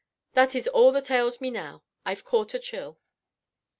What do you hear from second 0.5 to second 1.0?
is all